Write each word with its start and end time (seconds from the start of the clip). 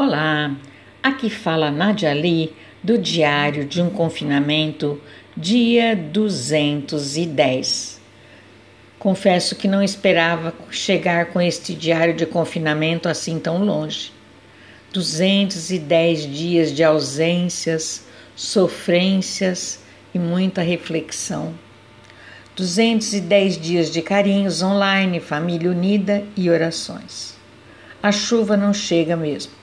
Olá, 0.00 0.54
aqui 1.02 1.28
fala 1.28 1.72
Nadia 1.72 2.12
Ali 2.12 2.54
do 2.80 2.96
Diário 2.96 3.64
de 3.64 3.82
um 3.82 3.90
Confinamento, 3.90 5.02
dia 5.36 5.96
210. 5.96 8.00
Confesso 8.96 9.56
que 9.56 9.66
não 9.66 9.82
esperava 9.82 10.54
chegar 10.70 11.32
com 11.32 11.40
este 11.40 11.74
diário 11.74 12.14
de 12.14 12.24
confinamento 12.26 13.08
assim 13.08 13.40
tão 13.40 13.64
longe. 13.64 14.12
210 14.92 16.32
dias 16.32 16.72
de 16.72 16.84
ausências, 16.84 18.06
sofrências 18.36 19.82
e 20.14 20.18
muita 20.20 20.62
reflexão. 20.62 21.52
210 22.54 23.60
dias 23.60 23.90
de 23.90 24.00
carinhos 24.00 24.62
online, 24.62 25.18
família 25.18 25.68
unida 25.68 26.22
e 26.36 26.48
orações. 26.48 27.36
A 28.00 28.12
chuva 28.12 28.56
não 28.56 28.72
chega 28.72 29.16
mesmo. 29.16 29.57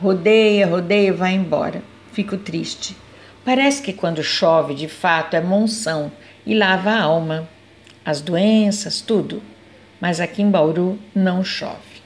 Rodeia, 0.00 0.66
rodeia 0.66 1.08
e 1.08 1.12
vai 1.12 1.34
embora. 1.34 1.82
Fico 2.10 2.38
triste. 2.38 2.96
Parece 3.44 3.82
que 3.82 3.92
quando 3.92 4.22
chove, 4.22 4.72
de 4.72 4.88
fato, 4.88 5.34
é 5.34 5.42
monção 5.42 6.10
e 6.46 6.54
lava 6.54 6.90
a 6.90 7.02
alma. 7.02 7.46
As 8.02 8.22
doenças, 8.22 9.02
tudo. 9.02 9.42
Mas 10.00 10.18
aqui 10.18 10.40
em 10.40 10.50
Bauru 10.50 10.98
não 11.14 11.44
chove. 11.44 12.00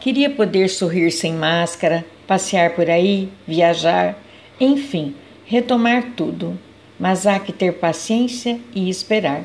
Queria 0.00 0.30
poder 0.30 0.70
sorrir 0.70 1.10
sem 1.10 1.34
máscara, 1.34 2.02
passear 2.26 2.74
por 2.74 2.88
aí, 2.88 3.28
viajar, 3.46 4.18
enfim, 4.58 5.14
retomar 5.44 6.12
tudo. 6.16 6.58
Mas 6.98 7.26
há 7.26 7.38
que 7.38 7.52
ter 7.52 7.74
paciência 7.74 8.58
e 8.74 8.88
esperar. 8.88 9.44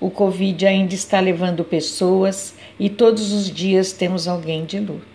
O 0.00 0.10
Covid 0.10 0.66
ainda 0.66 0.94
está 0.94 1.20
levando 1.20 1.62
pessoas 1.62 2.56
e 2.80 2.90
todos 2.90 3.32
os 3.32 3.48
dias 3.48 3.92
temos 3.92 4.26
alguém 4.26 4.64
de 4.64 4.80
luto. 4.80 5.09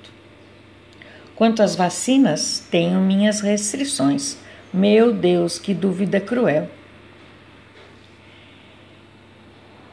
Quanto 1.35 1.61
às 1.61 1.75
vacinas, 1.75 2.65
tenho 2.71 2.99
minhas 3.01 3.41
restrições. 3.41 4.37
Meu 4.73 5.11
Deus, 5.11 5.59
que 5.59 5.73
dúvida 5.73 6.19
cruel. 6.21 6.69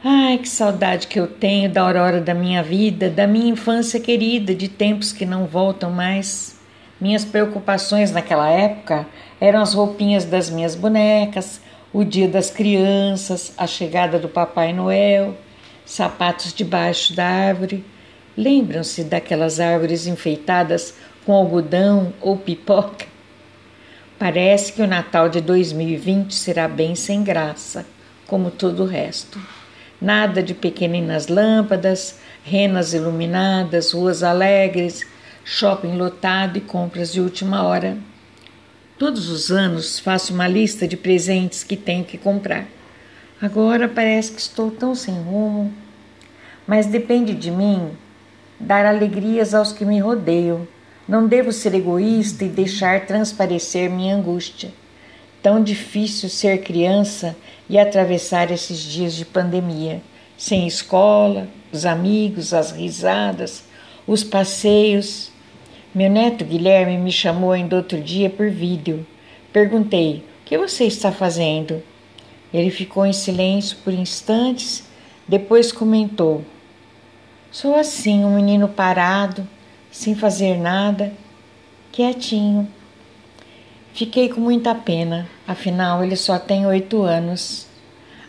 Ai, 0.03 0.37
que 0.37 0.47
saudade 0.47 1.07
que 1.07 1.19
eu 1.19 1.27
tenho 1.27 1.69
da 1.69 1.81
aurora 1.81 2.21
da 2.21 2.33
minha 2.33 2.63
vida, 2.63 3.09
da 3.09 3.27
minha 3.27 3.51
infância 3.51 3.99
querida, 3.99 4.55
de 4.55 4.67
tempos 4.67 5.11
que 5.11 5.25
não 5.25 5.45
voltam 5.45 5.91
mais. 5.91 6.57
Minhas 6.99 7.25
preocupações 7.25 8.11
naquela 8.11 8.49
época 8.49 9.05
eram 9.39 9.61
as 9.61 9.73
roupinhas 9.73 10.23
das 10.25 10.49
minhas 10.49 10.75
bonecas, 10.75 11.61
o 11.91 12.03
dia 12.03 12.27
das 12.27 12.49
crianças, 12.49 13.53
a 13.57 13.67
chegada 13.67 14.17
do 14.17 14.29
Papai 14.29 14.73
Noel, 14.73 15.37
sapatos 15.85 16.53
debaixo 16.53 17.13
da 17.13 17.25
árvore. 17.25 17.85
Lembram-se 18.35 19.03
daquelas 19.03 19.59
árvores 19.59 20.07
enfeitadas 20.07 20.95
com 21.25 21.33
algodão 21.33 22.13
ou 22.21 22.37
pipoca? 22.37 23.05
Parece 24.19 24.71
que 24.71 24.81
o 24.81 24.87
Natal 24.87 25.27
de 25.27 25.41
2020 25.41 26.33
será 26.33 26.67
bem 26.67 26.95
sem 26.95 27.23
graça, 27.23 27.85
como 28.27 28.51
todo 28.51 28.83
o 28.83 28.85
resto. 28.85 29.39
Nada 29.99 30.41
de 30.41 30.53
pequeninas 30.53 31.27
lâmpadas, 31.27 32.19
renas 32.43 32.93
iluminadas, 32.93 33.91
ruas 33.91 34.23
alegres, 34.23 35.05
shopping 35.43 35.97
lotado 35.97 36.57
e 36.57 36.61
compras 36.61 37.11
de 37.11 37.19
última 37.19 37.63
hora. 37.63 37.97
Todos 38.97 39.29
os 39.29 39.51
anos 39.51 39.99
faço 39.99 40.33
uma 40.33 40.47
lista 40.47 40.87
de 40.87 40.95
presentes 40.95 41.63
que 41.63 41.75
tenho 41.75 42.05
que 42.05 42.17
comprar. 42.17 42.65
Agora 43.41 43.89
parece 43.89 44.31
que 44.31 44.39
estou 44.39 44.71
tão 44.71 44.95
sem 44.95 45.15
rumo, 45.15 45.73
mas 46.65 46.85
depende 46.85 47.33
de 47.33 47.51
mim 47.51 47.91
dar 48.59 48.85
alegrias 48.85 49.53
aos 49.53 49.73
que 49.73 49.83
me 49.83 49.99
rodeiam 49.99 50.65
não 51.07 51.27
devo 51.27 51.51
ser 51.51 51.73
egoísta 51.75 52.45
e 52.45 52.49
deixar 52.49 53.05
transparecer 53.05 53.89
minha 53.89 54.15
angústia. 54.15 54.71
Tão 55.41 55.61
difícil 55.61 56.29
ser 56.29 56.61
criança 56.61 57.35
e 57.69 57.77
atravessar 57.77 58.51
esses 58.51 58.79
dias 58.79 59.13
de 59.13 59.25
pandemia, 59.25 60.01
sem 60.37 60.65
escola, 60.65 61.49
os 61.71 61.85
amigos, 61.85 62.53
as 62.53 62.71
risadas, 62.71 63.65
os 64.07 64.23
passeios. 64.23 65.29
Meu 65.93 66.09
neto 66.09 66.45
Guilherme 66.45 66.97
me 66.97 67.11
chamou 67.11 67.51
ainda 67.51 67.75
outro 67.75 67.99
dia 67.99 68.29
por 68.29 68.49
vídeo. 68.49 69.05
Perguntei: 69.51 70.23
O 70.41 70.45
que 70.45 70.57
você 70.57 70.85
está 70.85 71.11
fazendo? 71.11 71.83
Ele 72.53 72.69
ficou 72.69 73.05
em 73.05 73.13
silêncio 73.13 73.77
por 73.83 73.93
instantes, 73.93 74.87
depois 75.27 75.73
comentou: 75.73 76.45
Sou 77.51 77.75
assim, 77.75 78.23
um 78.23 78.35
menino 78.35 78.69
parado 78.69 79.45
sem 79.93 80.15
fazer 80.15 80.57
nada, 80.57 81.13
quietinho. 81.91 82.67
Fiquei 83.93 84.27
com 84.27 84.41
muita 84.41 84.73
pena, 84.73 85.29
afinal 85.47 86.03
ele 86.03 86.15
só 86.15 86.39
tem 86.39 86.65
oito 86.65 87.03
anos. 87.03 87.67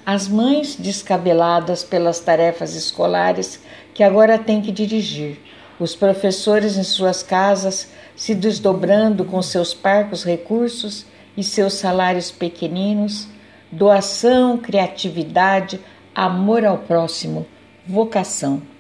As 0.05 0.29
mães 0.29 0.77
descabeladas 0.77 1.83
pelas 1.83 2.21
tarefas 2.21 2.75
escolares 2.75 3.61
que 3.95 4.03
agora 4.03 4.39
têm 4.39 4.61
que 4.61 4.71
dirigir, 4.71 5.41
os 5.81 5.97
professores 5.97 6.77
em 6.77 6.85
suas 6.85 7.23
casas 7.23 7.91
se 8.15 8.35
desdobrando 8.35 9.25
com 9.25 9.41
seus 9.41 9.73
parcos 9.73 10.23
recursos 10.23 11.07
e 11.35 11.43
seus 11.43 11.73
salários 11.73 12.31
pequeninos, 12.31 13.27
doação, 13.73 14.59
criatividade, 14.59 15.81
amor 16.15 16.63
ao 16.63 16.77
próximo, 16.77 17.47
vocação. 17.87 18.74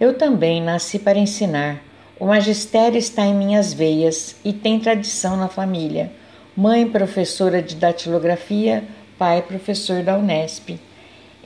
Eu 0.00 0.16
também 0.16 0.62
nasci 0.62 0.98
para 0.98 1.18
ensinar. 1.18 1.82
O 2.18 2.24
magistério 2.24 2.96
está 2.96 3.26
em 3.26 3.34
minhas 3.34 3.74
veias 3.74 4.34
e 4.42 4.50
tem 4.50 4.80
tradição 4.80 5.36
na 5.36 5.46
família. 5.46 6.10
Mãe 6.56 6.88
professora 6.88 7.60
de 7.60 7.76
datilografia, 7.76 8.82
pai 9.18 9.42
professor 9.42 10.02
da 10.02 10.16
Unesp. 10.16 10.80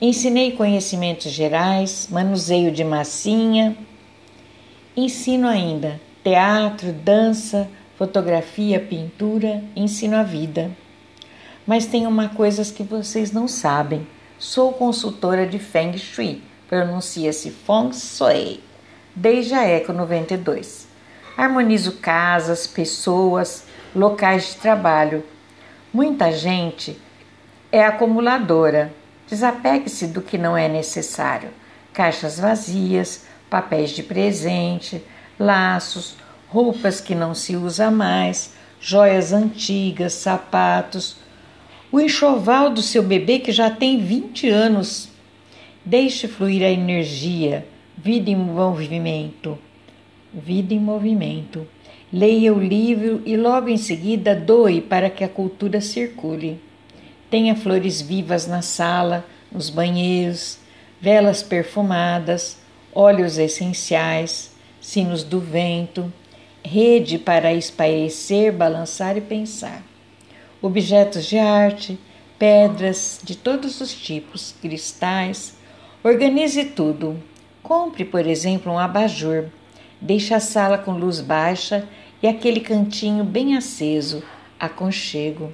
Ensinei 0.01 0.53
conhecimentos 0.53 1.33
gerais, 1.33 2.07
manuseio 2.09 2.71
de 2.71 2.85
massinha. 2.85 3.75
Ensino 4.95 5.49
ainda 5.49 5.99
teatro, 6.23 6.91
dança, 6.91 7.69
fotografia, 7.97 8.79
pintura, 8.79 9.63
ensino 9.75 10.15
a 10.15 10.23
vida. 10.23 10.71
Mas 11.67 11.85
tem 11.85 12.07
uma 12.07 12.29
coisa 12.29 12.63
que 12.73 12.83
vocês 12.83 13.33
não 13.33 13.49
sabem. 13.49 14.07
Sou 14.39 14.71
consultora 14.71 15.45
de 15.45 15.59
Feng 15.59 15.95
Shui 15.97 16.41
pronuncia-se 16.67 17.51
Feng 17.51 17.93
Shui, 17.93 18.61
desde 19.15 19.53
a 19.53 19.63
Eco 19.63 19.93
92. 19.93 20.87
Harmonizo 21.37 21.93
casas, 21.93 22.65
pessoas, 22.65 23.65
locais 23.95 24.53
de 24.53 24.55
trabalho. 24.55 25.23
Muita 25.93 26.31
gente 26.31 26.99
é 27.71 27.85
acumuladora. 27.85 28.93
Desapegue-se 29.27 30.07
do 30.07 30.21
que 30.21 30.37
não 30.37 30.57
é 30.57 30.67
necessário. 30.67 31.49
Caixas 31.93 32.39
vazias, 32.39 33.25
papéis 33.49 33.91
de 33.91 34.03
presente, 34.03 35.03
laços, 35.39 36.15
roupas 36.47 37.01
que 37.01 37.15
não 37.15 37.33
se 37.33 37.55
usa 37.55 37.89
mais, 37.91 38.53
joias 38.79 39.33
antigas, 39.33 40.13
sapatos. 40.13 41.17
O 41.91 41.99
enxoval 41.99 42.69
do 42.69 42.81
seu 42.81 43.03
bebê 43.03 43.39
que 43.39 43.51
já 43.51 43.69
tem 43.69 44.03
20 44.03 44.49
anos 44.49 45.14
Deixe 45.87 46.27
fluir 46.27 46.63
a 46.63 46.69
energia, 46.71 47.63
vida 47.95 48.31
em 48.31 48.35
movimento. 48.35 49.55
Vida 50.33 50.73
em 50.73 50.79
movimento. 50.79 51.67
Leia 52.11 52.51
o 52.51 52.59
livro 52.59 53.21
e 53.23 53.37
logo 53.37 53.69
em 53.69 53.77
seguida 53.77 54.33
doe 54.33 54.81
para 54.81 55.11
que 55.11 55.23
a 55.23 55.29
cultura 55.29 55.79
circule. 55.79 56.59
Tenha 57.29 57.55
flores 57.55 58.01
vivas 58.01 58.47
na 58.47 58.63
sala, 58.63 59.27
nos 59.51 59.69
banheiros, 59.69 60.57
velas 60.99 61.43
perfumadas, 61.43 62.57
óleos 62.91 63.37
essenciais, 63.37 64.55
sinos 64.81 65.23
do 65.23 65.39
vento, 65.39 66.11
rede 66.63 67.19
para 67.19 67.53
espairecer, 67.53 68.51
balançar 68.51 69.17
e 69.17 69.21
pensar. 69.21 69.83
Objetos 70.63 71.25
de 71.27 71.37
arte, 71.37 71.99
pedras 72.39 73.19
de 73.23 73.35
todos 73.35 73.79
os 73.81 73.93
tipos, 73.93 74.55
cristais, 74.59 75.53
Organize 76.05 76.65
tudo. 76.65 77.19
Compre, 77.63 78.05
por 78.05 78.27
exemplo, 78.27 78.71
um 78.71 78.77
abajur. 78.77 79.45
Deixe 79.99 80.35
a 80.35 80.39
sala 80.39 80.77
com 80.77 80.91
luz 80.91 81.19
baixa 81.19 81.89
e 82.21 82.27
aquele 82.27 82.59
cantinho 82.59 83.23
bem 83.23 83.57
aceso, 83.57 84.21
aconchego. 84.59 85.51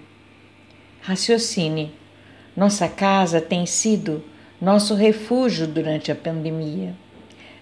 Raciocine. 1.00 1.96
Nossa 2.54 2.90
casa 2.90 3.40
tem 3.40 3.66
sido 3.66 4.26
nosso 4.60 4.94
refúgio 4.94 5.66
durante 5.66 6.12
a 6.12 6.16
pandemia. 6.16 6.94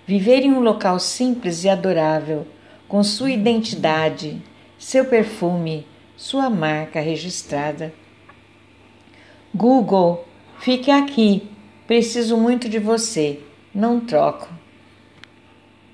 Viver 0.07 0.41
em 0.41 0.51
um 0.51 0.59
local 0.59 0.99
simples 0.99 1.63
e 1.63 1.69
adorável, 1.69 2.47
com 2.87 3.03
sua 3.03 3.29
identidade, 3.29 4.41
seu 4.79 5.05
perfume, 5.05 5.85
sua 6.17 6.49
marca 6.49 6.99
registrada. 6.99 7.93
Google, 9.53 10.25
fique 10.59 10.89
aqui 10.89 11.47
Preciso 11.89 12.37
muito 12.37 12.69
de 12.69 12.77
você. 12.77 13.39
Não 13.73 13.99
troco. 13.99 14.47